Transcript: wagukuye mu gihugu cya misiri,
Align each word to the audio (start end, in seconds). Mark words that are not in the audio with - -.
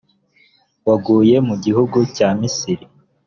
wagukuye 0.87 1.35
mu 1.47 1.55
gihugu 1.63 1.97
cya 2.15 2.29
misiri, 2.39 2.85